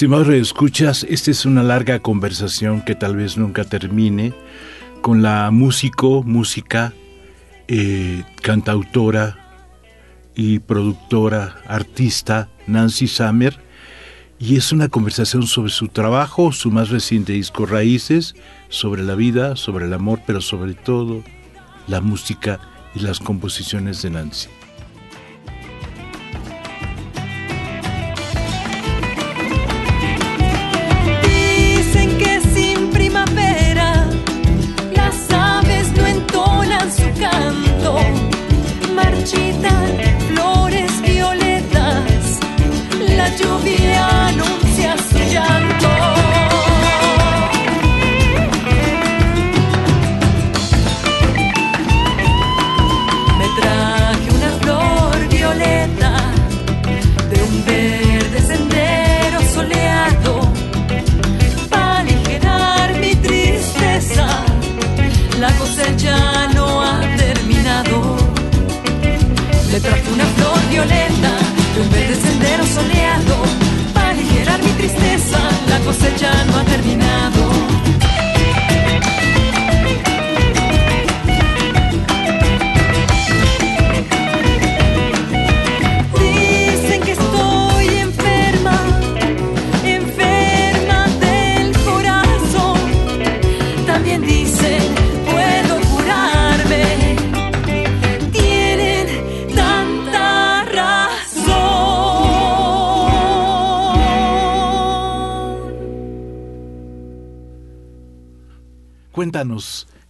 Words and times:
Estimados 0.00 0.28
escuchas, 0.30 1.04
esta 1.10 1.30
es 1.30 1.44
una 1.44 1.62
larga 1.62 1.98
conversación 1.98 2.80
que 2.80 2.94
tal 2.94 3.16
vez 3.16 3.36
nunca 3.36 3.64
termine 3.64 4.32
con 5.02 5.20
la 5.20 5.50
músico, 5.50 6.22
música, 6.22 6.94
eh, 7.68 8.24
cantautora 8.40 9.36
y 10.34 10.60
productora, 10.60 11.60
artista 11.66 12.48
Nancy 12.66 13.08
Summer. 13.08 13.58
Y 14.38 14.56
es 14.56 14.72
una 14.72 14.88
conversación 14.88 15.46
sobre 15.46 15.70
su 15.70 15.88
trabajo, 15.88 16.50
su 16.50 16.70
más 16.70 16.88
reciente 16.88 17.34
disco 17.34 17.66
Raíces, 17.66 18.34
sobre 18.70 19.02
la 19.02 19.14
vida, 19.16 19.54
sobre 19.54 19.84
el 19.84 19.92
amor, 19.92 20.22
pero 20.26 20.40
sobre 20.40 20.72
todo 20.72 21.22
la 21.88 22.00
música 22.00 22.58
y 22.94 23.00
las 23.00 23.18
composiciones 23.18 24.00
de 24.00 24.08
Nancy. 24.08 24.48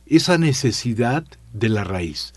Esa 0.07 0.39
necesidad 0.39 1.25
de 1.53 1.69
la 1.69 1.85
raíz. 1.85 2.33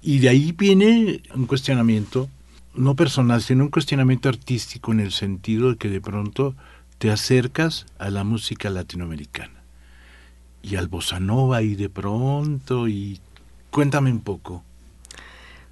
Y 0.00 0.20
de 0.20 0.28
ahí 0.28 0.52
viene 0.52 1.22
un 1.34 1.46
cuestionamiento, 1.46 2.28
no 2.74 2.94
personal, 2.94 3.42
sino 3.42 3.64
un 3.64 3.70
cuestionamiento 3.70 4.28
artístico 4.28 4.92
en 4.92 5.00
el 5.00 5.12
sentido 5.12 5.70
de 5.70 5.76
que 5.76 5.88
de 5.88 6.00
pronto 6.00 6.54
te 6.98 7.10
acercas 7.10 7.86
a 7.98 8.10
la 8.10 8.24
música 8.24 8.70
latinoamericana 8.70 9.58
y 10.62 10.76
al 10.76 10.88
bossa 10.88 11.20
nova 11.20 11.62
y 11.62 11.74
de 11.74 11.88
pronto 11.88 12.88
y 12.88 13.20
cuéntame 13.70 14.10
un 14.10 14.20
poco. 14.20 14.62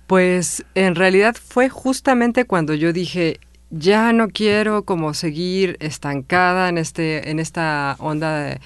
Pues 0.06 0.64
en 0.74 0.94
realidad 0.94 1.36
fue 1.36 1.68
justamente 1.68 2.44
cuando 2.44 2.74
yo 2.74 2.92
dije, 2.92 3.40
ya 3.70 4.12
no 4.12 4.28
quiero 4.28 4.84
como 4.84 5.14
seguir 5.14 5.76
estancada 5.80 6.68
en 6.68 6.78
este 6.78 7.30
en 7.30 7.40
esta 7.40 7.96
onda 7.98 8.38
de 8.38 8.60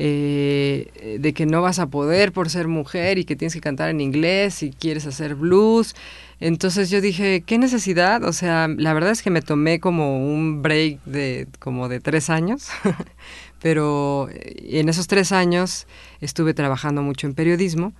eh, 0.00 1.18
de 1.18 1.32
que 1.32 1.44
no 1.44 1.60
vas 1.60 1.80
a 1.80 1.88
poder 1.88 2.30
por 2.30 2.50
ser 2.50 2.68
mujer 2.68 3.18
y 3.18 3.24
que 3.24 3.34
tienes 3.34 3.52
que 3.52 3.60
cantar 3.60 3.88
en 3.88 4.00
inglés 4.00 4.62
y 4.62 4.70
quieres 4.70 5.06
hacer 5.06 5.34
blues. 5.34 5.96
Entonces 6.38 6.88
yo 6.88 7.00
dije, 7.00 7.42
¿qué 7.44 7.58
necesidad? 7.58 8.22
O 8.22 8.32
sea, 8.32 8.68
la 8.68 8.94
verdad 8.94 9.10
es 9.10 9.22
que 9.22 9.30
me 9.30 9.42
tomé 9.42 9.80
como 9.80 10.24
un 10.24 10.62
break 10.62 11.02
de 11.04 11.48
como 11.58 11.88
de 11.88 11.98
tres 11.98 12.30
años, 12.30 12.68
pero 13.60 14.28
eh, 14.30 14.78
en 14.78 14.88
esos 14.88 15.08
tres 15.08 15.32
años 15.32 15.88
estuve 16.20 16.54
trabajando 16.54 17.02
mucho 17.02 17.26
en 17.26 17.34
periodismo. 17.34 17.92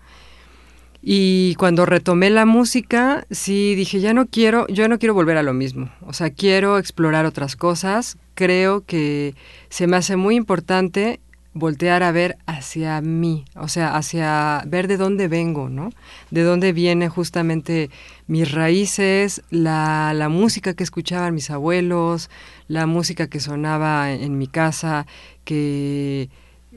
Y 1.02 1.56
cuando 1.56 1.84
retomé 1.84 2.30
la 2.30 2.46
música, 2.46 3.26
sí 3.32 3.74
dije, 3.74 3.98
ya 3.98 4.14
no 4.14 4.26
quiero, 4.26 4.68
yo 4.68 4.88
no 4.88 5.00
quiero 5.00 5.14
volver 5.14 5.36
a 5.36 5.42
lo 5.42 5.52
mismo. 5.52 5.90
O 6.02 6.12
sea, 6.12 6.30
quiero 6.30 6.78
explorar 6.78 7.26
otras 7.26 7.56
cosas. 7.56 8.18
Creo 8.34 8.84
que 8.84 9.34
se 9.68 9.88
me 9.88 9.96
hace 9.96 10.14
muy 10.14 10.36
importante 10.36 11.18
voltear 11.54 12.02
a 12.02 12.12
ver 12.12 12.38
hacia 12.46 13.00
mí, 13.00 13.44
o 13.56 13.68
sea, 13.68 13.96
hacia 13.96 14.62
ver 14.66 14.86
de 14.86 14.96
dónde 14.96 15.28
vengo, 15.28 15.68
¿no? 15.68 15.90
De 16.30 16.42
dónde 16.42 16.72
viene 16.72 17.08
justamente 17.08 17.90
mis 18.26 18.52
raíces, 18.52 19.42
la, 19.50 20.12
la 20.14 20.28
música 20.28 20.74
que 20.74 20.84
escuchaban 20.84 21.34
mis 21.34 21.50
abuelos, 21.50 22.30
la 22.68 22.86
música 22.86 23.28
que 23.28 23.40
sonaba 23.40 24.12
en, 24.12 24.38
mi 24.38 24.46
casa, 24.46 25.06
que 25.44 26.28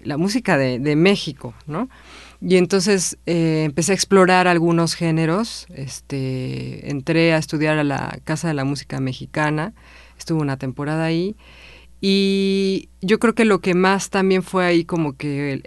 la 0.03 0.17
música 0.17 0.57
de, 0.57 0.79
de 0.79 0.95
México, 0.95 1.53
¿no? 1.67 1.89
Y 2.41 2.57
entonces 2.57 3.19
eh, 3.27 3.63
empecé 3.65 3.91
a 3.91 3.95
explorar 3.95 4.47
algunos 4.47 4.95
géneros, 4.95 5.67
este, 5.75 6.89
entré 6.89 7.33
a 7.33 7.37
estudiar 7.37 7.77
a 7.77 7.83
la 7.83 8.19
Casa 8.23 8.47
de 8.47 8.55
la 8.55 8.65
Música 8.65 8.99
Mexicana, 8.99 9.73
estuve 10.17 10.41
una 10.41 10.57
temporada 10.57 11.05
ahí, 11.05 11.35
y 12.01 12.89
yo 13.01 13.19
creo 13.19 13.35
que 13.35 13.45
lo 13.45 13.59
que 13.59 13.75
más 13.75 14.09
también 14.09 14.41
fue 14.41 14.65
ahí 14.65 14.83
como 14.83 15.13
que 15.13 15.61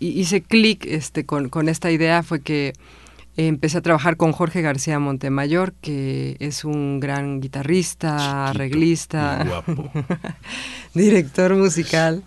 hice, 0.00 0.42
clic 0.42 0.86
este, 0.86 1.26
con, 1.26 1.50
con, 1.50 1.68
esta 1.68 1.90
idea 1.90 2.22
fue 2.22 2.40
que 2.40 2.72
empecé 3.36 3.78
a 3.78 3.82
trabajar 3.82 4.16
con 4.16 4.32
Jorge 4.32 4.62
García 4.62 4.98
Montemayor, 4.98 5.74
que 5.80 6.36
es 6.40 6.64
un 6.64 7.00
gran 7.00 7.40
guitarrista, 7.40 8.48
arreglista, 8.48 9.62
director 10.94 11.54
musical 11.54 12.22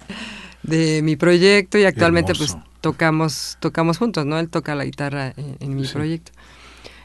de 0.63 1.01
mi 1.01 1.16
proyecto 1.16 1.78
y 1.78 1.86
actualmente 1.86 2.33
pues 2.36 2.57
tocamos 2.81 3.57
tocamos 3.60 3.98
juntos, 3.98 4.25
¿no? 4.25 4.39
Él 4.39 4.50
toca 4.50 4.75
la 4.75 4.86
guitarra 4.86 5.33
en, 5.36 5.75
mi 5.75 5.88
proyecto. 5.88 6.31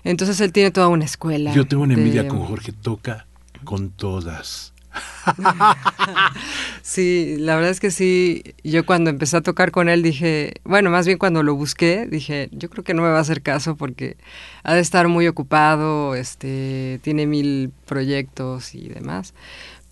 Entonces 0.05 0.41
él 0.41 0.53
tiene 0.53 0.71
toda 0.71 0.89
una 0.89 1.05
escuela. 1.05 1.53
Yo 1.53 1.67
tengo 1.67 1.83
una 1.83 1.95
envidia 1.95 2.29
con 2.29 2.41
Jorge, 2.41 2.73
toca 2.73 3.27
con 3.65 3.91
todas. 3.91 4.70
sí, 6.83 7.37
la 7.39 7.55
verdad 7.55 7.71
es 7.71 7.81
que 7.81 7.91
sí, 7.91 8.43
yo 8.65 8.85
cuando 8.85 9.11
empecé 9.11 9.37
a 9.37 9.41
tocar 9.41 9.71
con 9.71 9.89
él 9.89 10.03
dije, 10.03 10.55
bueno, 10.65 10.91
más 10.91 11.07
bien 11.07 11.19
cuando 11.19 11.43
lo 11.43 11.55
busqué, 11.55 12.07
dije, 12.07 12.49
yo 12.53 12.69
creo 12.71 12.85
que 12.85 12.95
no 12.95 13.03
me 13.03 13.09
va 13.09 13.19
a 13.19 13.21
hacer 13.21 13.43
caso 13.43 13.77
porque 13.77 14.17
ha 14.63 14.75
de 14.75 14.81
estar 14.81 15.09
muy 15.09 15.29
ocupado, 15.29 16.15
este, 16.15 17.01
tiene 17.03 17.27
mil 17.27 17.73
proyectos 17.87 18.75
y 18.75 18.89
demás. 18.89 19.35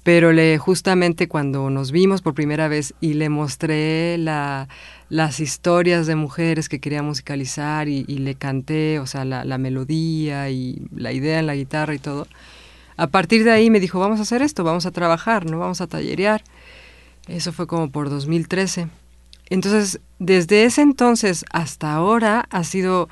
Pero 0.03 0.33
le 0.33 0.57
justamente 0.59 1.29
cuando 1.29 1.69
nos 1.69 1.93
vimos 1.93 2.23
por 2.23 2.33
primera 2.33 2.67
vez 2.69 2.95
y 3.01 3.15
le 3.15 3.29
mostré 3.29 4.17
la, 4.17 4.69
las 5.11 5.39
historias 5.39 6.07
de 6.07 6.15
mujeres 6.15 6.69
que 6.71 6.81
quería 6.81 7.03
musicalizar 7.03 7.89
y, 7.89 8.05
le 8.05 8.35
canté, 8.35 9.01
o 9.01 9.07
sea, 9.07 9.27
la, 9.27 9.45
la, 9.45 9.59
melodía 9.59 10.49
y 10.49 10.87
la 10.95 11.13
idea 11.13 11.41
en 11.41 11.47
la 11.47 11.55
guitarra 11.57 11.95
y 11.95 11.99
todo, 11.99 12.27
a 12.99 13.07
partir 13.07 13.45
de 13.45 13.53
ahí 13.53 13.71
me 13.71 13.81
dijo, 13.81 13.99
vamos 13.99 14.19
a 14.19 14.23
hacer 14.23 14.43
esto, 14.43 14.65
vamos 14.65 14.85
a 14.85 14.91
trabajar, 14.91 15.47
no 15.47 15.59
vamos 15.59 15.81
a 15.81 15.87
tallerear. 15.87 16.45
Eso 17.27 17.53
fue 17.53 17.67
como 17.67 17.91
por 17.91 18.11
2013. 18.11 18.89
Entonces, 19.49 20.01
desde 20.19 20.65
ese 20.65 20.83
entonces 20.83 21.47
hasta 21.51 21.95
ahora 21.95 22.47
ha 22.51 22.65
sido 22.65 23.09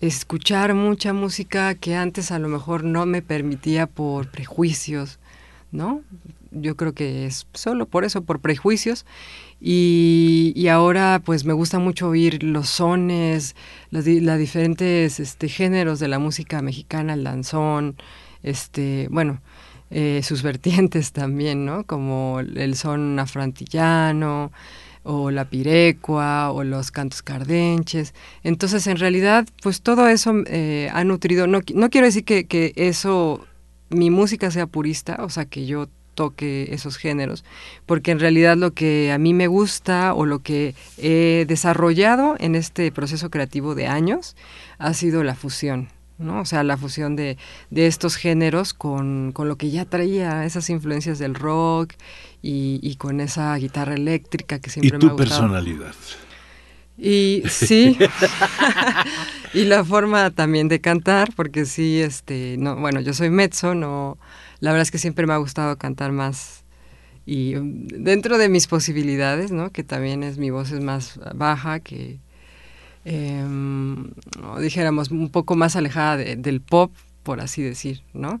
escuchar 0.00 0.74
mucha 0.74 1.12
música 1.12 1.74
que 1.74 1.96
antes 1.96 2.30
a 2.30 2.38
lo 2.38 2.48
mejor 2.48 2.84
no 2.84 3.06
me 3.06 3.22
permitía 3.22 3.88
por 3.88 4.28
prejuicios 4.28 5.18
¿no? 5.72 6.02
Yo 6.50 6.76
creo 6.76 6.92
que 6.92 7.26
es 7.26 7.46
solo 7.54 7.86
por 7.86 8.04
eso, 8.04 8.22
por 8.22 8.38
prejuicios. 8.40 9.04
Y, 9.60 10.66
ahora 10.68 11.20
pues 11.24 11.44
me 11.44 11.52
gusta 11.52 11.78
mucho 11.78 12.08
oír 12.08 12.42
los 12.42 12.68
sones, 12.68 13.56
los, 13.90 14.04
diferentes 14.04 15.18
este, 15.18 15.48
géneros 15.48 15.98
de 15.98 16.08
la 16.08 16.18
música 16.18 16.62
mexicana, 16.62 17.14
el 17.14 17.24
danzón, 17.24 17.96
este, 18.42 19.08
bueno, 19.10 19.40
eh, 19.90 20.20
sus 20.24 20.42
vertientes 20.50 21.12
también, 21.12 21.64
¿no? 21.64 21.84
Como 21.84 22.40
el 22.40 22.76
son 22.76 23.18
afrantillano, 23.18 24.52
o 25.04 25.30
la 25.30 25.46
pirecua, 25.46 26.52
o 26.52 26.64
los 26.64 26.90
cantos 26.90 27.22
cardenches. 27.22 28.14
Entonces, 28.44 28.86
en 28.86 28.98
realidad, 28.98 29.46
pues 29.62 29.82
todo 29.82 30.08
eso 30.08 30.32
eh, 30.46 30.90
ha 30.92 31.04
nutrido, 31.04 31.46
no, 31.46 31.60
no 31.74 31.90
quiero 31.90 32.06
decir 32.06 32.24
que, 32.24 32.46
que 32.46 32.72
eso 32.76 33.44
mi 33.90 34.10
música 34.10 34.50
sea 34.50 34.66
purista, 34.66 35.18
o 35.20 35.28
sea, 35.28 35.44
que 35.44 35.66
yo 35.66 35.88
toque 36.14 36.68
esos 36.72 36.96
géneros, 36.96 37.44
porque 37.86 38.10
en 38.10 38.20
realidad 38.20 38.56
lo 38.56 38.72
que 38.72 39.12
a 39.12 39.18
mí 39.18 39.32
me 39.34 39.46
gusta 39.46 40.14
o 40.14 40.26
lo 40.26 40.40
que 40.40 40.74
he 40.98 41.46
desarrollado 41.48 42.36
en 42.38 42.54
este 42.54 42.92
proceso 42.92 43.30
creativo 43.30 43.74
de 43.74 43.86
años 43.86 44.36
ha 44.78 44.92
sido 44.94 45.24
la 45.24 45.34
fusión, 45.34 45.88
¿no? 46.18 46.40
O 46.40 46.44
sea, 46.44 46.62
la 46.62 46.76
fusión 46.76 47.16
de, 47.16 47.38
de 47.70 47.86
estos 47.86 48.16
géneros 48.16 48.74
con, 48.74 49.32
con, 49.32 49.48
lo 49.48 49.56
que 49.56 49.70
ya 49.70 49.84
traía, 49.84 50.44
esas 50.44 50.70
influencias 50.70 51.18
del 51.18 51.34
rock 51.34 51.94
y, 52.42 52.80
y 52.82 52.96
con 52.96 53.20
esa 53.20 53.54
guitarra 53.56 53.94
eléctrica 53.94 54.58
que 54.58 54.70
siempre 54.70 54.98
me 54.98 55.06
ha 55.06 55.08
gustado. 55.10 55.16
tu 55.16 55.22
personalidad. 55.24 55.94
Y 56.98 57.42
sí, 57.48 57.98
y 59.54 59.64
la 59.64 59.84
forma 59.84 60.30
también 60.30 60.68
de 60.68 60.80
cantar, 60.80 61.32
porque 61.34 61.64
sí, 61.64 62.00
este, 62.00 62.56
no, 62.58 62.76
bueno, 62.76 63.00
yo 63.00 63.14
soy 63.14 63.30
mezzo, 63.30 63.74
no, 63.74 64.18
la 64.60 64.70
verdad 64.70 64.82
es 64.82 64.90
que 64.90 64.98
siempre 64.98 65.26
me 65.26 65.32
ha 65.32 65.38
gustado 65.38 65.76
cantar 65.78 66.12
más 66.12 66.62
y 67.24 67.56
um, 67.56 67.86
dentro 67.86 68.38
de 68.38 68.48
mis 68.48 68.66
posibilidades, 68.66 69.52
¿no? 69.52 69.70
Que 69.70 69.84
también 69.84 70.22
es 70.22 70.38
mi 70.38 70.50
voz 70.50 70.72
es 70.72 70.80
más 70.80 71.20
baja, 71.34 71.80
que 71.80 72.18
eh, 73.04 73.44
dijéramos 74.60 75.10
un 75.10 75.30
poco 75.30 75.56
más 75.56 75.76
alejada 75.76 76.16
del 76.16 76.60
pop, 76.60 76.92
por 77.22 77.40
así 77.40 77.62
decir, 77.62 78.02
¿no? 78.12 78.40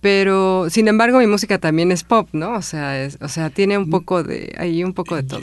Pero, 0.00 0.68
sin 0.68 0.86
embargo, 0.88 1.18
mi 1.18 1.26
música 1.26 1.58
también 1.58 1.90
es 1.90 2.04
pop, 2.04 2.28
¿no? 2.32 2.52
O 2.52 2.62
sea, 2.62 3.02
es, 3.02 3.16
o 3.22 3.28
sea, 3.28 3.48
tiene 3.48 3.78
un 3.78 3.88
mm. 3.88 3.90
poco 3.90 4.22
de, 4.22 4.54
ahí 4.58 4.84
un 4.84 4.92
poco 4.92 5.16
de 5.16 5.22
todo. 5.22 5.40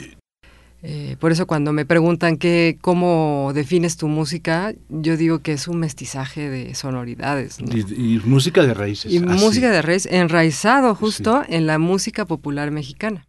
Eh, 0.84 1.16
por 1.20 1.30
eso 1.30 1.46
cuando 1.46 1.72
me 1.72 1.86
preguntan 1.86 2.36
qué, 2.36 2.76
cómo 2.80 3.52
defines 3.54 3.96
tu 3.96 4.08
música, 4.08 4.74
yo 4.88 5.16
digo 5.16 5.40
que 5.40 5.52
es 5.52 5.68
un 5.68 5.78
mestizaje 5.78 6.48
de 6.48 6.74
sonoridades. 6.74 7.58
Y, 7.60 8.20
música 8.24 8.64
de 8.64 8.74
raíces. 8.74 9.12
Y 9.12 9.20
música 9.20 9.70
de 9.70 9.80
raíces, 9.80 10.12
enraizado 10.12 10.94
justo 10.94 11.42
en 11.48 11.66
la 11.66 11.78
música 11.78 12.24
popular 12.24 12.72
mexicana. 12.72 13.26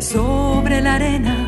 Sobre 0.00 0.80
la 0.80 0.94
arena. 0.94 1.46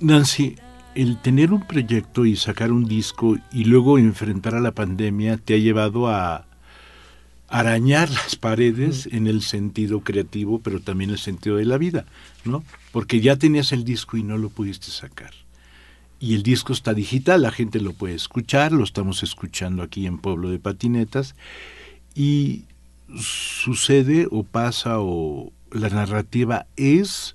Nancy, 0.00 0.56
el 0.94 1.18
tener 1.18 1.52
un 1.52 1.66
proyecto 1.66 2.24
y 2.24 2.34
sacar 2.34 2.72
un 2.72 2.86
disco 2.86 3.36
y 3.52 3.64
luego 3.64 3.98
enfrentar 3.98 4.54
a 4.54 4.60
la 4.60 4.72
pandemia 4.72 5.36
te 5.36 5.54
ha 5.54 5.58
llevado 5.58 6.08
a 6.08 6.46
arañar 7.48 8.08
las 8.10 8.36
paredes 8.36 9.06
en 9.12 9.26
el 9.26 9.42
sentido 9.42 10.00
creativo, 10.00 10.60
pero 10.60 10.80
también 10.80 11.10
en 11.10 11.14
el 11.14 11.20
sentido 11.20 11.56
de 11.56 11.66
la 11.66 11.76
vida, 11.76 12.06
¿no? 12.44 12.64
Porque 12.92 13.20
ya 13.20 13.36
tenías 13.36 13.72
el 13.72 13.84
disco 13.84 14.16
y 14.16 14.22
no 14.22 14.38
lo 14.38 14.48
pudiste 14.48 14.90
sacar 14.90 15.32
y 16.20 16.34
el 16.34 16.42
disco 16.42 16.74
está 16.74 16.92
digital, 16.92 17.42
la 17.42 17.50
gente 17.50 17.80
lo 17.80 17.94
puede 17.94 18.14
escuchar, 18.14 18.72
lo 18.72 18.84
estamos 18.84 19.22
escuchando 19.22 19.82
aquí 19.82 20.06
en 20.06 20.18
Pueblo 20.18 20.50
de 20.50 20.58
Patinetas 20.58 21.34
y 22.14 22.64
sucede 23.18 24.28
o 24.30 24.42
pasa 24.42 25.00
o 25.00 25.50
la 25.72 25.88
narrativa 25.88 26.66
es 26.76 27.34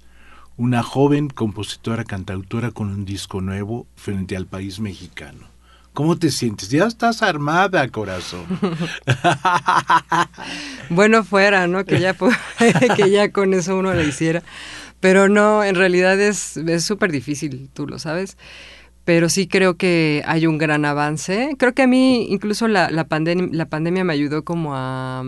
una 0.55 0.83
joven 0.83 1.29
compositora 1.29 2.03
cantautora 2.03 2.71
con 2.71 2.89
un 2.89 3.05
disco 3.05 3.41
nuevo 3.41 3.87
frente 3.95 4.37
al 4.37 4.45
país 4.45 4.79
mexicano. 4.79 5.47
¿Cómo 5.93 6.17
te 6.17 6.29
sientes? 6.29 6.69
Ya 6.69 6.85
estás 6.85 7.21
armada, 7.21 7.87
corazón. 7.87 8.43
bueno, 10.89 11.23
fuera, 11.23 11.67
¿no? 11.67 11.85
Que 11.85 12.01
ya, 12.01 12.13
que 12.97 13.09
ya 13.09 13.31
con 13.31 13.53
eso 13.53 13.77
uno 13.77 13.93
lo 13.93 14.03
hiciera. 14.03 14.43
Pero 15.05 15.29
no, 15.29 15.63
en 15.63 15.75
realidad 15.75 16.19
es 16.19 16.57
súper 16.79 17.11
difícil, 17.11 17.69
tú 17.73 17.85
lo 17.85 17.99
sabes 17.99 18.37
pero 19.05 19.29
sí 19.29 19.47
creo 19.47 19.75
que 19.75 20.23
hay 20.25 20.47
un 20.47 20.57
gran 20.57 20.83
avance. 20.83 21.55
Creo 21.59 21.73
que 21.73 21.83
a 21.83 21.87
mí 21.87 22.25
incluso 22.31 22.67
la, 22.67 22.89
la, 22.89 23.05
la 23.07 23.65
pandemia 23.67 24.03
me 24.03 24.13
ayudó 24.13 24.43
como 24.43 24.75
a, 24.75 25.23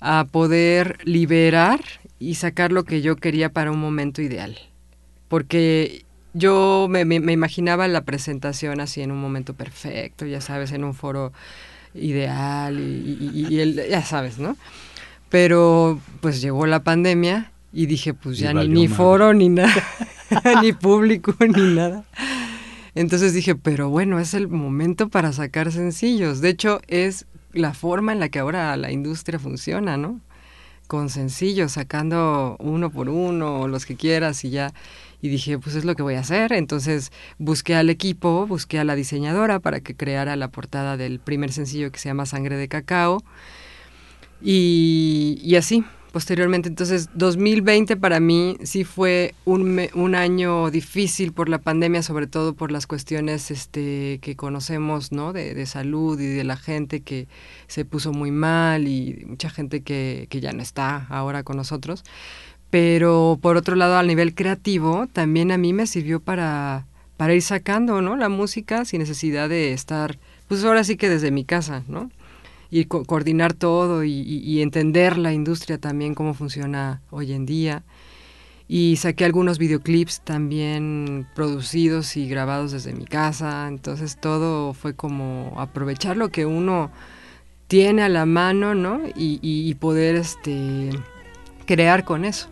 a 0.00 0.26
poder 0.30 0.98
liberar 1.04 1.80
y 2.18 2.34
sacar 2.34 2.72
lo 2.72 2.84
que 2.84 3.00
yo 3.00 3.16
quería 3.16 3.50
para 3.50 3.72
un 3.72 3.80
momento 3.80 4.20
ideal. 4.20 4.58
Porque 5.28 6.04
yo 6.34 6.86
me, 6.90 7.06
me, 7.06 7.32
imaginaba 7.32 7.88
la 7.88 8.04
presentación 8.04 8.80
así 8.80 9.00
en 9.00 9.10
un 9.10 9.22
momento 9.22 9.54
perfecto, 9.54 10.26
ya 10.26 10.42
sabes, 10.42 10.70
en 10.72 10.84
un 10.84 10.92
foro 10.92 11.32
ideal 11.94 12.78
y, 12.78 13.46
y, 13.48 13.60
el, 13.60 13.88
ya 13.88 14.02
sabes, 14.02 14.38
¿no? 14.38 14.54
Pero 15.30 15.98
pues 16.20 16.42
llegó 16.42 16.66
la 16.66 16.80
pandemia 16.80 17.52
y 17.76 17.84
dije, 17.84 18.14
pues 18.14 18.38
ya 18.38 18.54
ni, 18.54 18.68
ni 18.68 18.88
foro, 18.88 19.34
ni 19.34 19.50
nada, 19.50 19.84
ni 20.62 20.72
público, 20.72 21.34
ni 21.40 21.74
nada. 21.74 22.04
Entonces 22.94 23.34
dije, 23.34 23.54
pero 23.54 23.90
bueno, 23.90 24.18
es 24.18 24.32
el 24.32 24.48
momento 24.48 25.10
para 25.10 25.30
sacar 25.34 25.70
sencillos. 25.70 26.40
De 26.40 26.48
hecho, 26.48 26.80
es 26.88 27.26
la 27.52 27.74
forma 27.74 28.14
en 28.14 28.18
la 28.20 28.30
que 28.30 28.38
ahora 28.38 28.74
la 28.78 28.90
industria 28.90 29.38
funciona, 29.38 29.98
¿no? 29.98 30.22
Con 30.86 31.10
sencillos, 31.10 31.72
sacando 31.72 32.56
uno 32.60 32.88
por 32.88 33.10
uno, 33.10 33.68
los 33.68 33.84
que 33.84 33.94
quieras 33.94 34.42
y 34.46 34.48
ya. 34.48 34.72
Y 35.20 35.28
dije, 35.28 35.58
pues 35.58 35.76
es 35.76 35.84
lo 35.84 35.94
que 35.96 36.02
voy 36.02 36.14
a 36.14 36.20
hacer. 36.20 36.54
Entonces 36.54 37.12
busqué 37.36 37.74
al 37.74 37.90
equipo, 37.90 38.46
busqué 38.46 38.78
a 38.78 38.84
la 38.84 38.94
diseñadora 38.94 39.60
para 39.60 39.80
que 39.80 39.94
creara 39.94 40.34
la 40.36 40.48
portada 40.48 40.96
del 40.96 41.18
primer 41.18 41.52
sencillo 41.52 41.92
que 41.92 41.98
se 41.98 42.08
llama 42.08 42.24
Sangre 42.24 42.56
de 42.56 42.68
Cacao. 42.68 43.22
Y, 44.40 45.38
y 45.42 45.56
así, 45.56 45.84
posteriormente. 46.16 46.70
Entonces, 46.70 47.10
2020 47.12 47.98
para 47.98 48.20
mí 48.20 48.56
sí 48.62 48.84
fue 48.84 49.34
un, 49.44 50.14
año 50.14 50.70
difícil 50.70 51.34
por 51.34 51.50
la 51.50 51.58
pandemia, 51.58 52.02
sobre 52.02 52.26
todo 52.26 52.54
por 52.54 52.72
las 52.72 52.86
cuestiones 52.86 53.50
este, 53.50 54.18
que 54.22 54.34
conocemos, 54.34 55.12
¿no? 55.12 55.34
De, 55.34 55.52
de, 55.52 55.66
salud 55.66 56.18
y 56.18 56.24
de 56.24 56.42
la 56.42 56.56
gente 56.56 57.00
que 57.02 57.28
se 57.66 57.84
puso 57.84 58.14
muy 58.14 58.30
mal 58.30 58.88
y 58.88 59.26
mucha 59.26 59.50
gente 59.50 59.82
que, 59.82 60.26
que 60.30 60.40
ya 60.40 60.54
no 60.54 60.62
está 60.62 61.06
ahora 61.10 61.42
con 61.42 61.58
nosotros. 61.58 62.02
Pero 62.70 63.38
por 63.42 63.58
otro 63.58 63.76
lado, 63.76 63.98
al 63.98 64.06
nivel 64.06 64.34
creativo, 64.34 65.06
también 65.12 65.52
a 65.52 65.58
mí 65.58 65.74
me 65.74 65.86
sirvió 65.86 66.20
para, 66.20 66.86
para 67.18 67.34
ir 67.34 67.42
sacando, 67.42 68.00
¿no? 68.00 68.16
La 68.16 68.30
música 68.30 68.86
sin 68.86 69.00
necesidad 69.00 69.50
de 69.50 69.74
estar, 69.74 70.18
pues 70.48 70.64
ahora 70.64 70.82
sí 70.82 70.96
que 70.96 71.10
desde 71.10 71.30
mi 71.30 71.44
casa, 71.44 71.84
¿no? 71.88 72.10
Y 72.70 72.84
coordinar 72.86 73.54
todo 73.54 74.04
y, 74.04 74.60
entender 74.60 75.18
la 75.18 75.32
industria 75.32 75.78
también, 75.78 76.14
cómo 76.14 76.34
funciona 76.34 77.02
hoy 77.10 77.32
en 77.32 77.46
día. 77.46 77.84
Y 78.68 78.96
saqué 78.96 79.24
algunos 79.24 79.58
videoclips 79.58 80.22
también 80.22 81.28
producidos 81.36 82.16
y 82.16 82.28
grabados 82.28 82.72
desde 82.72 82.92
mi 82.92 83.04
casa, 83.04 83.68
entonces 83.68 84.18
todo 84.20 84.74
fue 84.74 84.94
como 84.94 85.54
aprovechar 85.56 86.16
lo 86.16 86.30
que 86.30 86.46
uno 86.46 86.90
tiene 87.68 88.02
a 88.02 88.08
la 88.08 88.26
mano, 88.26 88.74
¿no? 88.74 89.02
Y, 89.14 89.74
poder 89.74 90.16
este, 90.16 90.90
crear 91.64 92.04
con 92.04 92.24
eso. 92.24 92.48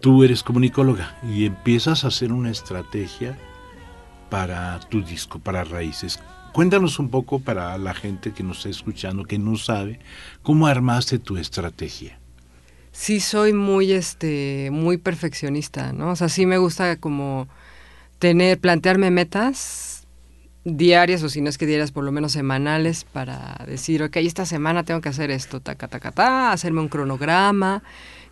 Tú 0.00 0.22
eres 0.22 0.44
comunicóloga 0.44 1.18
y 1.28 1.44
empiezas 1.44 2.04
a 2.04 2.08
hacer 2.08 2.32
una 2.32 2.50
estrategia 2.50 3.36
para 4.30 4.78
tu 4.80 5.02
disco, 5.02 5.40
para 5.40 5.64
Raíces. 5.64 6.20
Cuéntanos 6.52 6.98
un 6.98 7.08
poco 7.08 7.40
para 7.40 7.76
la 7.78 7.94
gente 7.94 8.32
que 8.32 8.42
nos 8.42 8.58
está 8.58 8.68
escuchando, 8.68 9.24
que 9.24 9.38
no 9.38 9.56
sabe, 9.56 9.98
cómo 10.42 10.66
armaste 10.66 11.18
tu 11.18 11.36
estrategia. 11.36 12.18
sí 12.92 13.20
soy 13.20 13.52
muy 13.52 13.92
este 13.92 14.70
muy 14.72 14.96
perfeccionista, 14.98 15.92
¿no? 15.92 16.10
O 16.10 16.16
sea, 16.16 16.28
sí 16.28 16.46
me 16.46 16.58
gusta 16.58 16.96
como 16.96 17.48
tener 18.18 18.58
plantearme 18.58 19.10
metas 19.10 20.06
diarias 20.64 21.22
o 21.22 21.28
si 21.28 21.40
no 21.40 21.48
es 21.48 21.58
que 21.58 21.66
diarias 21.66 21.92
por 21.92 22.04
lo 22.04 22.12
menos 22.12 22.32
semanales 22.32 23.04
para 23.04 23.64
decir, 23.66 24.02
ok, 24.02 24.16
esta 24.16 24.46
semana 24.46 24.84
tengo 24.84 25.00
que 25.00 25.08
hacer 25.08 25.30
esto, 25.30 25.60
taca, 25.60 25.88
taca, 25.88 26.12
ta, 26.12 26.52
hacerme 26.52 26.80
un 26.80 26.88
cronograma, 26.88 27.82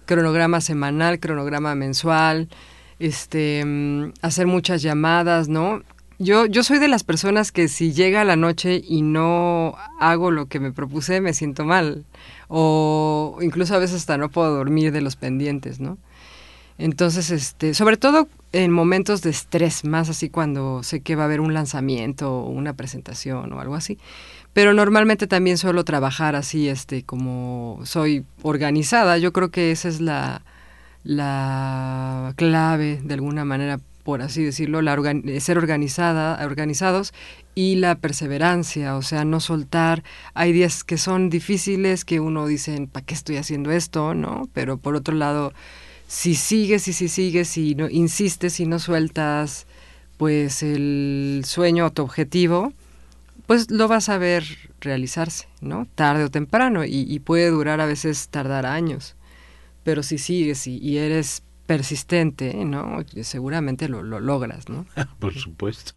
cronograma 0.07 0.61
semanal, 0.61 1.21
cronograma 1.21 1.75
mensual, 1.75 2.49
este, 2.99 3.65
mm, 3.65 4.13
hacer 4.23 4.47
muchas 4.47 4.83
llamadas, 4.83 5.49
¿no? 5.49 5.83
Yo, 6.19 6.47
yo 6.47 6.63
soy 6.63 6.79
de 6.79 6.89
las 6.89 7.05
personas 7.05 7.53
que 7.53 7.69
si 7.69 7.93
llega 7.93 8.25
la 8.25 8.37
noche 8.37 8.81
y 8.83 9.03
no 9.03 9.75
hago 10.01 10.31
lo 10.31 10.47
que 10.47 10.61
me 10.61 10.73
propuse, 10.73 11.21
me 11.21 11.35
siento 11.35 11.67
mal. 11.67 12.07
O 12.49 13.39
incluso 13.43 13.75
a 13.75 13.79
veces 13.79 13.97
hasta 13.97 14.17
no 14.17 14.31
puedo 14.31 14.55
dormir 14.55 14.93
de 14.93 15.03
los 15.03 15.17
pendientes, 15.17 15.79
¿no? 15.79 15.99
Entonces, 16.79 17.31
este, 17.31 17.75
sobre 17.75 17.97
todo 17.97 18.29
en 18.53 18.71
momentos 18.71 19.23
de 19.23 19.31
estrés, 19.31 19.85
más 19.85 20.09
así 20.09 20.31
cuando 20.31 20.83
sé 20.83 21.01
que 21.01 21.17
va 21.17 21.23
a 21.23 21.27
haber 21.27 21.41
un 21.41 21.53
lanzamiento 21.55 22.33
o 22.33 22.49
una 22.49 22.75
presentación 22.75 23.53
o 23.53 23.61
algo 23.61 23.75
así. 23.75 23.99
Pero 24.57 24.73
normalmente 24.73 25.27
también 25.27 25.59
suelo 25.59 25.85
trabajar 25.85 26.35
así, 26.35 26.67
este, 26.71 27.03
como 27.03 27.79
soy 27.85 28.25
organizada. 28.41 29.19
Yo 29.19 29.31
creo 29.35 29.51
que 29.51 29.71
esa 29.71 29.87
es 29.87 30.01
la, 30.01 30.41
la 31.05 32.33
clave, 32.37 32.99
de 33.05 33.13
alguna 33.13 33.45
manera, 33.45 33.81
por 34.03 34.23
así 34.23 34.43
decirlo, 34.43 34.81
la 34.81 34.97
organ- 34.97 35.41
ser 35.41 35.59
organizada, 35.59 36.43
organizados 36.43 37.13
y 37.55 37.77
la 37.77 37.97
perseverancia, 37.97 38.97
o 38.97 39.03
sea, 39.03 39.27
no 39.27 39.41
soltar. 39.41 40.03
Hay 40.33 40.53
días 40.53 40.85
que 40.85 40.97
son 40.97 41.29
difíciles, 41.29 42.07
que 42.07 42.19
uno 42.21 42.47
dice, 42.47 42.89
¿para 42.91 43.05
qué 43.05 43.13
estoy 43.13 43.37
haciendo 43.37 43.73
esto? 43.73 44.15
¿No? 44.15 44.49
Pero 44.55 44.79
por 44.79 44.97
otro 44.97 45.15
lado, 45.15 45.53
si 46.09 46.35
sigues 46.35 46.89
y 46.89 46.95
si 46.95 47.09
sigues 47.09 47.59
y 47.59 47.75
no 47.75 47.91
insistes 47.91 48.59
y 48.59 48.65
no 48.65 48.79
sueltas, 48.79 49.67
pues 50.17 50.63
el 50.63 51.43
sueño 51.45 51.85
o 51.85 51.91
tu 51.91 52.01
objetivo, 52.01 52.73
pues 53.47 53.71
lo 53.71 53.89
vas 53.89 54.09
a 54.09 54.19
ver 54.19 54.45
realizarse, 54.81 55.49
¿no? 55.61 55.87
Tarde 55.95 56.25
o 56.25 56.31
temprano, 56.31 56.85
y, 56.85 57.19
puede 57.21 57.49
durar 57.51 57.81
a 57.81 57.87
veces 57.87 58.29
tardar 58.29 58.67
años, 58.67 59.17
pero 59.85 60.03
si 60.03 60.19
sigues 60.19 60.67
y, 60.67 60.99
eres 60.99 61.43
persistente, 61.67 62.55
¿no? 62.65 62.99
Seguramente 63.23 63.89
lo, 63.89 64.03
lo 64.03 64.21
logras, 64.21 64.69
¿no? 64.69 64.87
Por 65.19 65.35
supuesto. 65.35 65.93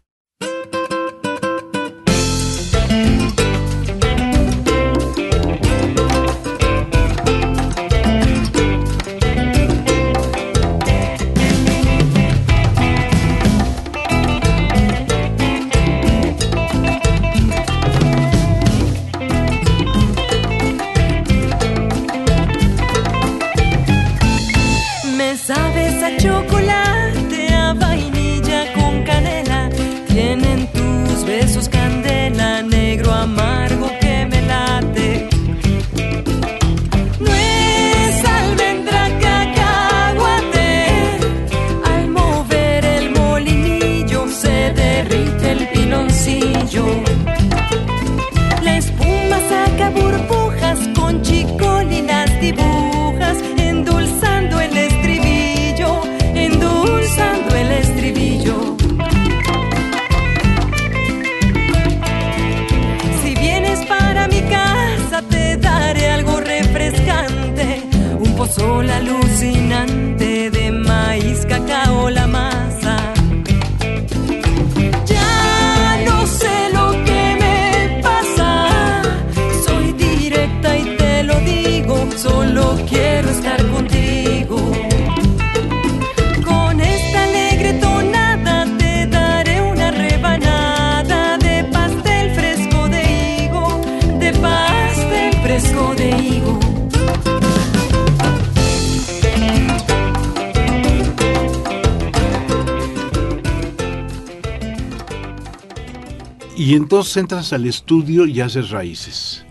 Y 106.70 106.76
entonces 106.76 107.16
entras 107.16 107.52
al 107.52 107.66
estudio 107.66 108.26
y 108.26 108.40
haces 108.40 108.70
raíces. 108.70 109.44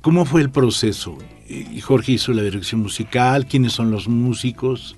¿Cómo 0.00 0.24
fue 0.24 0.40
el 0.40 0.50
proceso? 0.50 1.16
Jorge 1.80 2.10
hizo 2.10 2.32
la 2.32 2.42
dirección 2.42 2.80
musical, 2.80 3.46
¿quiénes 3.46 3.74
son 3.74 3.92
los 3.92 4.08
músicos? 4.08 4.96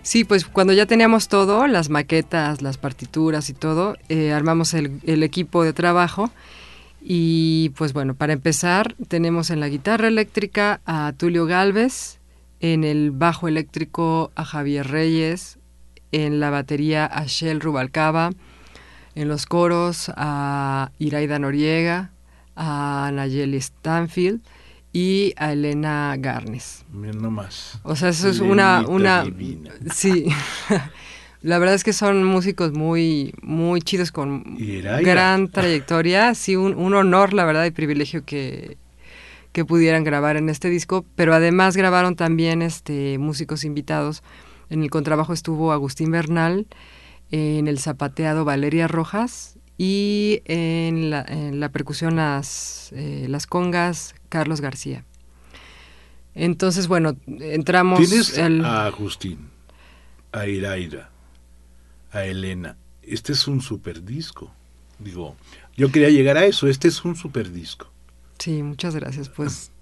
Sí, 0.00 0.24
pues 0.24 0.46
cuando 0.46 0.72
ya 0.72 0.86
teníamos 0.86 1.28
todo, 1.28 1.66
las 1.66 1.90
maquetas, 1.90 2.62
las 2.62 2.78
partituras 2.78 3.50
y 3.50 3.52
todo, 3.52 3.98
eh, 4.08 4.32
armamos 4.32 4.72
el, 4.72 5.02
el, 5.02 5.22
equipo 5.22 5.64
de 5.64 5.74
trabajo. 5.74 6.30
Y 7.02 7.72
pues 7.76 7.92
bueno, 7.92 8.14
para 8.14 8.32
empezar, 8.32 8.94
tenemos 9.08 9.50
en 9.50 9.60
la 9.60 9.68
guitarra 9.68 10.08
eléctrica 10.08 10.80
a 10.86 11.12
Tulio 11.14 11.44
Galvez, 11.44 12.20
en 12.60 12.84
el 12.84 13.10
bajo 13.10 13.48
eléctrico 13.48 14.32
a 14.34 14.46
Javier 14.46 14.88
Reyes, 14.88 15.58
en 16.10 16.40
la 16.40 16.48
batería 16.48 17.04
a 17.04 17.26
Shell 17.26 17.60
Rubalcaba, 17.60 18.30
en 19.14 19.28
los 19.28 19.46
coros 19.46 20.10
a 20.16 20.90
Iraida 20.98 21.38
Noriega, 21.38 22.10
a 22.56 23.10
Nayeli 23.12 23.60
Stanfield 23.60 24.40
y 24.92 25.34
a 25.36 25.52
Elena 25.52 26.14
Garnes. 26.18 26.84
No 26.92 27.30
más. 27.30 27.80
O 27.82 27.96
sea, 27.96 28.10
eso 28.10 28.28
es 28.28 28.40
una... 28.40 28.84
una 28.86 29.24
sí. 29.92 30.26
La 31.42 31.58
verdad 31.58 31.74
es 31.74 31.84
que 31.84 31.92
son 31.92 32.24
músicos 32.24 32.72
muy, 32.72 33.34
muy 33.42 33.82
chidos 33.82 34.10
con 34.12 34.56
gran 35.02 35.48
trayectoria. 35.48 36.34
Sí, 36.34 36.56
un, 36.56 36.74
un, 36.74 36.94
honor, 36.94 37.34
la 37.34 37.44
verdad, 37.44 37.66
y 37.66 37.70
privilegio 37.70 38.24
que, 38.24 38.78
que 39.52 39.66
pudieran 39.66 40.04
grabar 40.04 40.38
en 40.38 40.48
este 40.48 40.70
disco. 40.70 41.04
Pero 41.16 41.34
además 41.34 41.76
grabaron 41.76 42.16
también 42.16 42.62
este 42.62 43.18
músicos 43.18 43.64
invitados. 43.64 44.22
En 44.70 44.82
el 44.82 44.88
contrabajo 44.88 45.34
estuvo 45.34 45.72
Agustín 45.72 46.10
Bernal, 46.10 46.66
en 47.34 47.66
el 47.66 47.80
zapateado 47.80 48.44
Valeria 48.44 48.86
Rojas 48.86 49.58
y 49.76 50.42
en 50.44 51.10
la, 51.10 51.68
percusión 51.72 52.14
las, 52.14 52.92
eh, 52.92 53.26
las 53.28 53.48
congas 53.48 54.14
Carlos 54.28 54.60
García. 54.60 55.04
Entonces, 56.36 56.86
bueno, 56.86 57.16
entramos... 57.26 57.98
Tienes 57.98 58.38
a 58.38 58.86
Agustín, 58.86 59.50
a 60.30 60.46
Iraira, 60.46 61.10
a 62.12 62.24
Elena. 62.24 62.76
Este 63.02 63.32
es 63.32 63.48
un 63.48 63.60
super 63.60 64.04
disco. 64.04 64.52
Digo, 65.00 65.34
yo 65.76 65.90
quería 65.90 66.10
llegar 66.10 66.36
a 66.36 66.44
eso, 66.44 66.68
este 66.68 66.86
es 66.86 67.04
un 67.04 67.16
super 67.16 67.50
disco. 67.50 67.90
Sí, 68.38 68.62
muchas 68.62 68.94
gracias. 68.94 69.28
Pues 69.28 69.72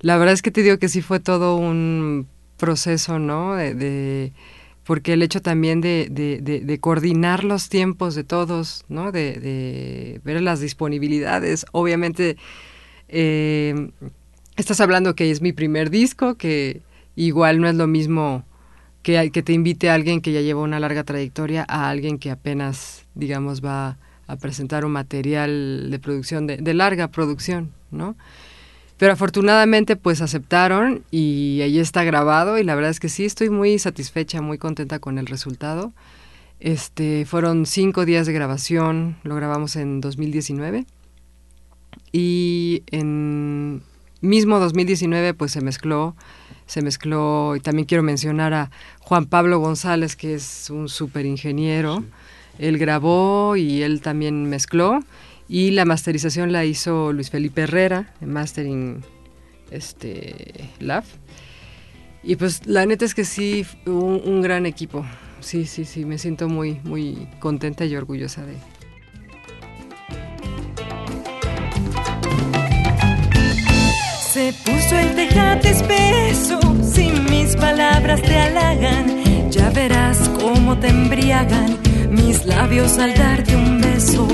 la 0.00 0.16
verdad 0.16 0.34
es 0.34 0.42
que 0.42 0.50
te 0.50 0.64
digo 0.64 0.78
que 0.78 0.88
sí 0.88 1.02
fue 1.02 1.20
todo 1.20 1.54
un 1.54 2.26
proceso, 2.56 3.20
¿no? 3.20 3.54
de 3.54 4.32
porque 4.90 5.12
el 5.12 5.22
hecho 5.22 5.40
también 5.40 5.80
de, 5.80 6.08
de, 6.10 6.80
coordinar 6.80 7.44
los 7.44 7.68
tiempos 7.68 8.16
de 8.16 8.24
todos, 8.24 8.84
¿no? 8.88 9.12
de, 9.12 10.20
ver 10.24 10.42
las 10.42 10.58
disponibilidades, 10.58 11.64
obviamente 11.70 12.36
eh, 13.06 13.92
estás 14.56 14.80
hablando 14.80 15.14
que 15.14 15.30
es 15.30 15.42
mi 15.42 15.52
primer 15.52 15.90
disco, 15.90 16.34
que 16.34 16.82
igual 17.14 17.60
no 17.60 17.68
es 17.68 17.76
lo 17.76 17.86
mismo 17.86 18.44
que, 19.04 19.30
que 19.30 19.44
te 19.44 19.52
invite 19.52 19.90
a 19.90 19.94
alguien 19.94 20.20
que 20.20 20.32
ya 20.32 20.40
lleva 20.40 20.60
una 20.60 20.80
larga 20.80 21.04
trayectoria 21.04 21.64
a 21.68 21.88
alguien 21.88 22.18
que 22.18 22.32
apenas, 22.32 23.06
digamos, 23.14 23.64
va 23.64 23.96
a 24.26 24.36
presentar 24.38 24.84
un 24.84 24.90
material 24.90 25.86
de 25.88 26.00
producción, 26.00 26.48
de, 26.48 26.56
de 26.56 26.74
larga 26.74 27.12
producción, 27.12 27.70
¿no? 27.92 28.16
Pero 29.00 29.14
afortunadamente 29.14 29.96
pues 29.96 30.20
aceptaron 30.20 31.04
y 31.10 31.62
ahí 31.62 31.78
está 31.78 32.04
grabado 32.04 32.58
y 32.58 32.64
la 32.64 32.74
verdad 32.74 32.90
es 32.90 33.00
que 33.00 33.08
sí, 33.08 33.24
estoy 33.24 33.48
muy 33.48 33.78
satisfecha, 33.78 34.42
muy 34.42 34.58
contenta 34.58 34.98
con 34.98 35.16
el 35.16 35.24
resultado. 35.24 35.94
Este, 36.60 37.24
fueron 37.24 37.64
cinco 37.64 38.04
días 38.04 38.26
de 38.26 38.34
grabación, 38.34 39.16
lo 39.22 39.34
grabamos 39.36 39.76
en 39.76 40.02
2019 40.02 40.84
y 42.12 42.82
en 42.90 43.80
mismo 44.20 44.60
2019 44.60 45.32
pues 45.32 45.52
se 45.52 45.62
mezcló, 45.62 46.14
se 46.66 46.82
mezcló 46.82 47.56
y 47.56 47.60
también 47.60 47.86
quiero 47.86 48.02
mencionar 48.02 48.52
a 48.52 48.70
Juan 48.98 49.24
Pablo 49.24 49.60
González 49.60 50.14
que 50.14 50.34
es 50.34 50.68
un 50.68 50.90
súper 50.90 51.24
ingeniero, 51.24 52.04
él 52.58 52.76
grabó 52.76 53.56
y 53.56 53.80
él 53.80 54.02
también 54.02 54.44
mezcló 54.50 55.00
y 55.50 55.72
la 55.72 55.84
masterización 55.84 56.52
la 56.52 56.64
hizo 56.64 57.12
Luis 57.12 57.28
Felipe 57.28 57.62
Herrera, 57.62 58.14
en 58.20 58.32
Mastering 58.32 59.02
este, 59.72 60.70
Lab. 60.78 61.02
Y 62.22 62.36
pues 62.36 62.64
la 62.66 62.86
neta 62.86 63.04
es 63.04 63.16
que 63.16 63.24
sí, 63.24 63.66
un, 63.84 64.22
un 64.24 64.42
gran 64.42 64.64
equipo. 64.64 65.04
Sí, 65.40 65.66
sí, 65.66 65.84
sí, 65.84 66.04
me 66.04 66.18
siento 66.18 66.48
muy, 66.48 66.80
muy 66.84 67.26
contenta 67.40 67.84
y 67.84 67.96
orgullosa 67.96 68.46
de, 68.46 68.54
Se 74.32 74.52
puso 74.64 74.96
el 74.96 75.16
tejate 75.16 75.70
espeso, 75.70 76.60
si 76.84 77.10
mis 77.28 77.56
palabras 77.56 78.22
te 78.22 78.36
halagan, 78.36 79.50
ya 79.50 79.70
verás 79.70 80.28
cómo 80.40 80.78
te 80.78 80.86
embriagan 80.86 81.76
mis 82.08 82.46
labios 82.46 82.98
al 82.98 83.14
darte 83.14 83.56
un 83.56 83.80
beso. 83.80 84.28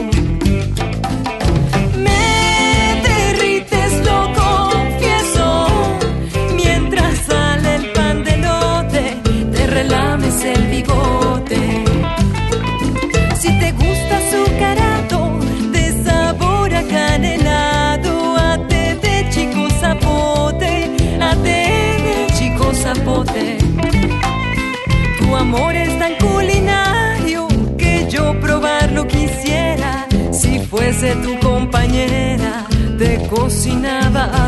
Cocinaba 33.36 34.45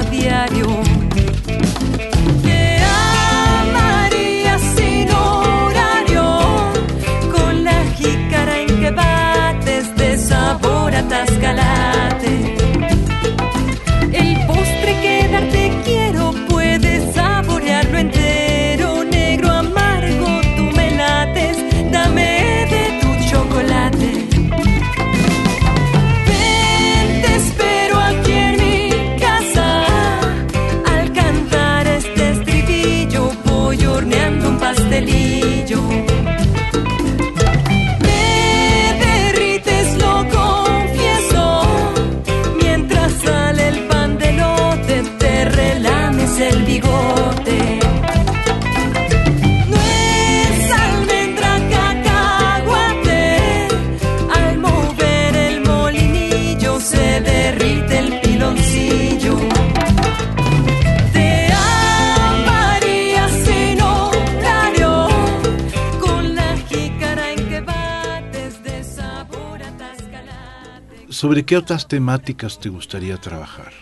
¿Sobre 71.18 71.44
qué 71.44 71.56
otras 71.56 71.88
temáticas 71.88 72.60
te 72.60 72.68
gustaría 72.68 73.16
trabajar? 73.16 73.72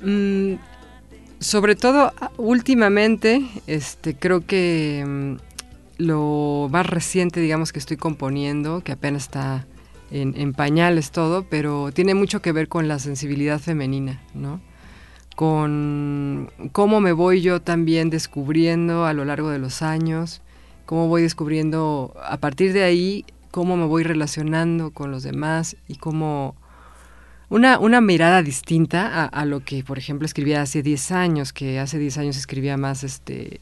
Mm, 0.00 0.58
sobre 1.40 1.74
todo 1.74 2.12
a- 2.20 2.30
últimamente, 2.36 3.44
este, 3.66 4.14
creo 4.14 4.46
que 4.46 5.02
mm, 5.04 5.34
lo 5.98 6.68
más 6.70 6.86
reciente, 6.86 7.40
digamos, 7.40 7.72
que 7.72 7.80
estoy 7.80 7.96
componiendo, 7.96 8.80
que 8.84 8.92
apenas 8.92 9.24
está 9.24 9.66
en 10.12 10.52
pañales 10.52 11.10
todo, 11.10 11.46
pero 11.50 11.90
tiene 11.92 12.14
mucho 12.14 12.40
que 12.40 12.52
ver 12.52 12.68
con 12.68 12.86
la 12.86 13.00
sensibilidad 13.00 13.58
femenina, 13.58 14.22
¿no? 14.34 14.60
Con 15.34 16.48
cómo 16.70 17.00
me 17.00 17.10
voy 17.10 17.40
yo 17.40 17.60
también 17.60 18.08
descubriendo 18.08 19.04
a 19.04 19.12
lo 19.14 19.24
largo 19.24 19.50
de 19.50 19.58
los 19.58 19.82
años, 19.82 20.42
cómo 20.86 21.08
voy 21.08 21.22
descubriendo 21.22 22.14
a 22.22 22.36
partir 22.36 22.72
de 22.72 22.84
ahí, 22.84 23.24
cómo 23.54 23.76
me 23.76 23.86
voy 23.86 24.02
relacionando 24.02 24.90
con 24.90 25.12
los 25.12 25.22
demás 25.22 25.76
y 25.86 25.94
cómo 25.94 26.56
una, 27.48 27.78
una 27.78 28.00
mirada 28.00 28.42
distinta 28.42 29.06
a, 29.06 29.26
a 29.26 29.44
lo 29.44 29.60
que, 29.60 29.84
por 29.84 29.96
ejemplo, 29.96 30.26
escribía 30.26 30.60
hace 30.60 30.82
10 30.82 31.12
años, 31.12 31.52
que 31.52 31.78
hace 31.78 32.00
10 32.00 32.18
años 32.18 32.36
escribía 32.36 32.76
más, 32.76 33.04
este, 33.04 33.60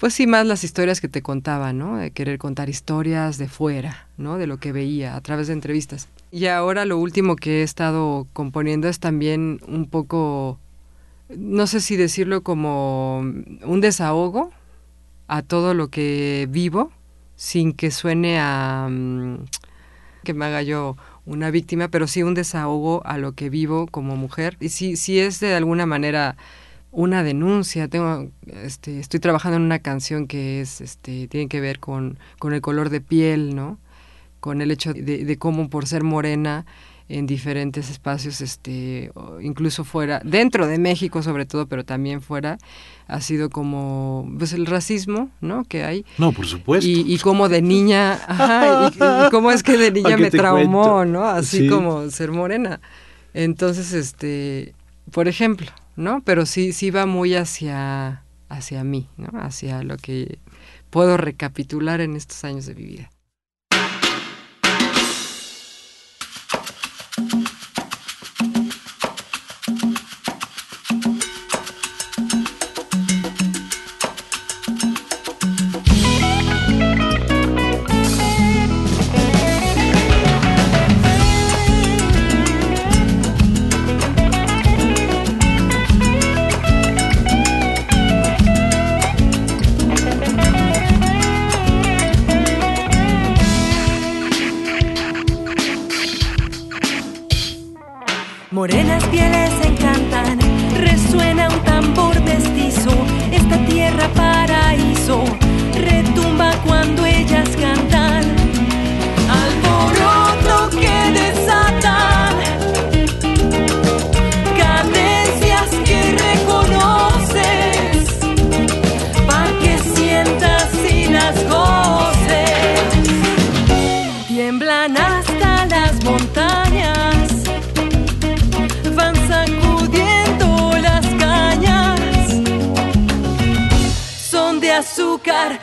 pues 0.00 0.14
sí, 0.14 0.26
más 0.26 0.46
las 0.46 0.64
historias 0.64 1.02
que 1.02 1.08
te 1.08 1.20
contaba, 1.20 1.74
¿no? 1.74 1.98
De 1.98 2.12
querer 2.12 2.38
contar 2.38 2.70
historias 2.70 3.36
de 3.36 3.46
fuera, 3.46 4.08
¿no? 4.16 4.38
De 4.38 4.46
lo 4.46 4.56
que 4.56 4.72
veía 4.72 5.16
a 5.16 5.20
través 5.20 5.48
de 5.48 5.52
entrevistas. 5.52 6.08
Y 6.30 6.46
ahora 6.46 6.86
lo 6.86 6.96
último 6.96 7.36
que 7.36 7.60
he 7.60 7.64
estado 7.64 8.26
componiendo 8.32 8.88
es 8.88 9.00
también 9.00 9.60
un 9.68 9.84
poco, 9.84 10.58
no 11.28 11.66
sé 11.66 11.82
si 11.82 11.96
decirlo 11.96 12.42
como 12.42 13.18
un 13.18 13.80
desahogo 13.82 14.50
a 15.26 15.42
todo 15.42 15.74
lo 15.74 15.88
que 15.88 16.48
vivo, 16.50 16.90
sin 17.38 17.72
que 17.72 17.92
suene 17.92 18.38
a... 18.40 18.88
mm, 18.90 19.44
que 20.24 20.34
me 20.34 20.44
haga 20.44 20.62
yo 20.62 20.96
una 21.24 21.50
víctima, 21.50 21.88
pero 21.88 22.06
sí 22.08 22.22
un 22.22 22.34
desahogo 22.34 23.00
a 23.06 23.16
lo 23.16 23.32
que 23.32 23.48
vivo 23.48 23.86
como 23.86 24.16
mujer. 24.16 24.56
Y 24.60 24.70
sí, 24.70 24.96
sí 24.96 25.20
es 25.20 25.40
de 25.40 25.54
alguna 25.54 25.86
manera 25.86 26.36
una 26.90 27.22
denuncia. 27.22 27.88
Tengo, 27.88 28.28
este, 28.46 28.98
estoy 28.98 29.20
trabajando 29.20 29.56
en 29.56 29.62
una 29.62 29.78
canción 29.78 30.26
que 30.26 30.60
es, 30.60 30.80
este, 30.80 31.28
tiene 31.28 31.48
que 31.48 31.60
ver 31.60 31.78
con, 31.78 32.18
con 32.40 32.52
el 32.54 32.60
color 32.60 32.90
de 32.90 33.00
piel, 33.00 33.54
¿no? 33.54 33.78
Con 34.40 34.60
el 34.60 34.70
hecho 34.72 34.92
de, 34.92 35.24
de 35.24 35.38
cómo 35.38 35.70
por 35.70 35.86
ser 35.86 36.02
morena 36.02 36.66
en 37.08 37.26
diferentes 37.26 37.88
espacios, 37.90 38.40
este, 38.40 39.10
incluso 39.40 39.84
fuera, 39.84 40.20
dentro 40.24 40.66
de 40.66 40.78
México 40.78 41.22
sobre 41.22 41.46
todo, 41.46 41.66
pero 41.66 41.84
también 41.84 42.20
fuera, 42.20 42.58
ha 43.06 43.20
sido 43.22 43.48
como, 43.48 44.30
pues 44.38 44.52
el 44.52 44.66
racismo, 44.66 45.30
¿no? 45.40 45.64
Que 45.64 45.84
hay. 45.84 46.04
No, 46.18 46.32
por 46.32 46.46
supuesto. 46.46 46.86
Y, 46.88 47.00
y 47.12 47.18
cómo 47.18 47.48
de 47.48 47.62
niña, 47.62 48.12
ajá, 48.26 48.90
y, 48.92 49.26
y 49.26 49.30
cómo 49.30 49.50
es 49.50 49.62
que 49.62 49.78
de 49.78 49.90
niña 49.90 50.10
¿Pa' 50.10 50.16
qué 50.16 50.22
me 50.22 50.30
traumó, 50.30 50.82
cuento? 50.82 51.04
¿no? 51.06 51.24
Así 51.24 51.60
Sí. 51.60 51.68
como 51.68 52.10
ser 52.10 52.30
morena. 52.30 52.80
Entonces, 53.32 53.92
este, 53.92 54.74
por 55.10 55.28
ejemplo, 55.28 55.68
¿no? 55.96 56.22
Pero 56.24 56.44
sí, 56.44 56.72
sí 56.72 56.90
va 56.90 57.06
muy 57.06 57.34
hacia, 57.34 58.22
hacia 58.50 58.84
mí, 58.84 59.08
¿no? 59.16 59.28
Hacia 59.40 59.82
lo 59.82 59.96
que 59.96 60.38
puedo 60.90 61.16
recapitular 61.16 62.00
en 62.02 62.16
estos 62.16 62.44
años 62.44 62.66
de 62.66 62.74
mi 62.74 62.84
vida. 62.84 63.10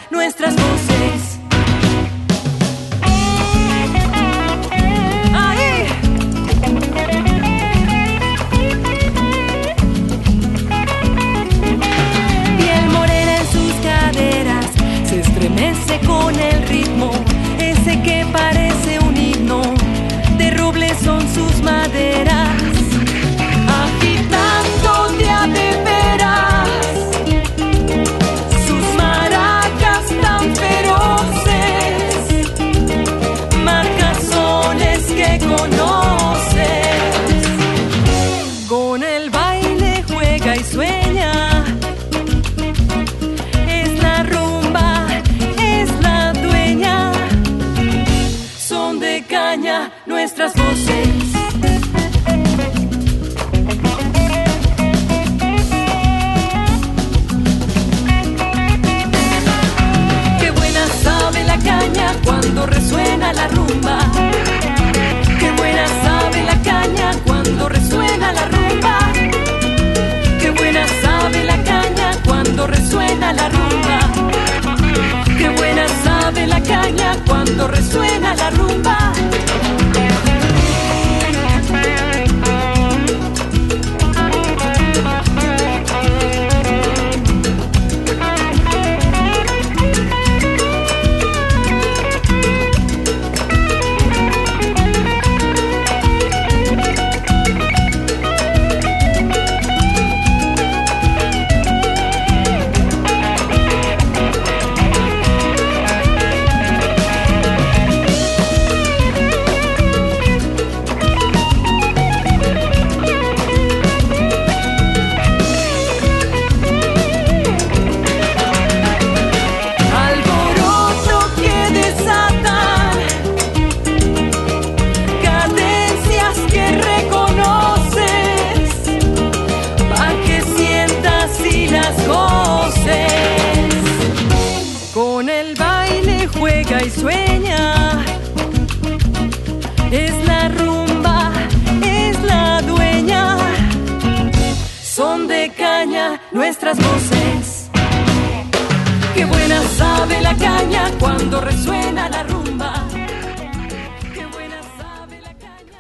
Nuestras 0.10 0.56
voces. 0.56 1.40
¡Ahí! 5.34 5.86
Piel 12.58 12.90
morena 12.92 13.38
en 13.38 13.48
sus 13.48 13.74
caderas, 13.84 14.66
se 15.08 15.20
estremece 15.20 16.00
con 16.06 16.34
el 16.40 16.68
ritmo, 16.68 17.12
ese 17.60 18.02
que 18.02 18.26
parece 18.32 19.00
un 19.00 19.18
himno. 19.18 19.62
De 20.38 20.52
roble 20.52 20.96
son 21.04 21.22
sus 21.34 21.62
maderas, 21.62 22.50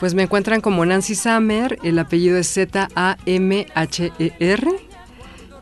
Pues 0.05 0.13
me 0.13 0.21
encuentran 0.21 0.61
como 0.61 0.85
Nancy 0.85 1.15
Summer, 1.15 1.79
el 1.81 1.97
apellido 1.97 2.37
es 2.37 2.53
Z-A-M-H-E-R. 2.53 3.07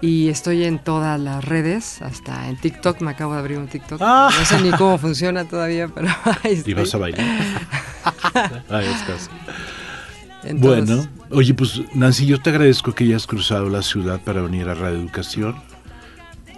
Y 0.01 0.27
estoy 0.27 0.65
en 0.65 0.79
todas 0.79 1.17
las 1.17 1.45
redes, 1.45 2.01
hasta 2.01 2.49
en 2.49 2.57
TikTok, 2.57 2.99
me 2.99 3.11
acabo 3.11 3.31
de 3.31 3.39
abrir 3.39 3.57
un 3.57 3.69
TikTok. 3.69 4.01
Ah. 4.03 4.29
No 4.37 4.43
sé 4.43 4.59
ni 4.59 4.71
cómo 4.71 4.97
funciona 4.97 5.45
todavía, 5.45 5.87
pero 5.87 6.09
ahí 6.43 6.55
estoy. 6.55 6.73
¿Y 6.73 6.75
vas 6.75 6.93
a 6.93 6.97
bailar? 6.97 7.25
Ahí 8.69 8.85
estás. 8.85 9.29
En 10.43 10.59
Bueno, 10.59 11.07
oye, 11.29 11.53
pues 11.53 11.81
Nancy, 11.93 12.25
yo 12.25 12.41
te 12.41 12.49
agradezco 12.49 12.93
que 12.93 13.05
hayas 13.05 13.25
cruzado 13.25 13.69
la 13.69 13.81
ciudad 13.81 14.19
para 14.19 14.41
venir 14.41 14.67
a 14.67 14.73
Radio 14.73 14.97
Educación 14.97 15.55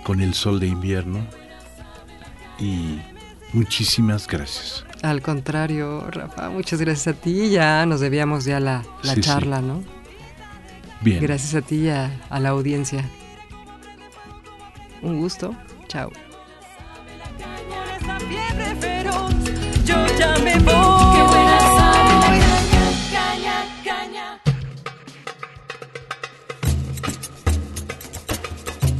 con 0.03 0.21
el 0.21 0.33
sol 0.33 0.59
de 0.59 0.65
invierno 0.65 1.23
y 2.57 2.99
muchísimas 3.53 4.25
gracias. 4.25 4.83
Al 5.05 5.21
contrario, 5.21 6.03
Rafa, 6.09 6.49
muchas 6.49 6.81
gracias 6.81 7.15
a 7.15 7.19
ti. 7.19 7.49
Ya 7.51 7.85
nos 7.85 7.99
debíamos 7.99 8.43
ya 8.45 8.59
la, 8.59 8.83
la 9.03 9.13
Sí, 9.13 9.21
sí. 9.21 9.21
charla, 9.21 9.61
¿no? 9.61 9.83
Bien. 11.01 11.21
Gracias 11.21 11.53
a 11.53 11.61
ti 11.61 11.75
y 11.75 11.89
a, 11.89 12.09
a 12.29 12.39
la 12.39 12.49
audiencia. 12.49 13.07
Un 15.03 15.19
gusto. 15.19 15.53
Chao. 15.87 16.11
Yo 19.85 19.95
ya 20.17 20.35
me 20.43 20.55
voy. 20.59 20.73
Caña, 23.11 23.57
caña. 23.83 24.41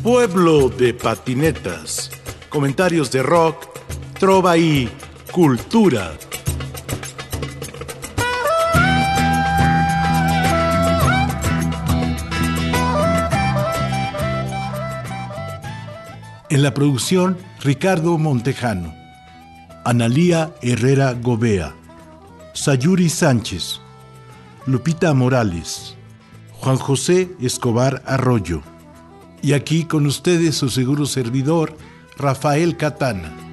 Pueblo 0.04 0.70
de 0.70 0.94
patinetas. 0.94 2.12
Comentarios 2.50 3.12
de 3.12 3.24
rock, 3.24 3.66
trova 4.20 4.56
y 4.58 4.90
cultura. 5.36 6.14
En 16.50 16.64
la 16.64 16.74
producción, 16.74 17.38
Ricardo 17.62 18.18
Montejano, 18.18 18.96
Analía 19.84 20.54
Herrera 20.62 21.12
Gobea, 21.12 21.76
Sayuri 22.54 23.10
Sánchez, 23.10 23.82
Lupita 24.66 25.14
Morales, 25.14 25.98
Juan 26.54 26.78
José 26.78 27.30
Escobar 27.42 28.02
Arroyo. 28.06 28.62
Y 29.42 29.52
aquí 29.52 29.84
con 29.84 30.06
ustedes 30.06 30.56
su 30.56 30.70
seguro 30.70 31.06
servidor, 31.06 31.76
Rafael 32.18 32.78
Catana. 32.78 33.45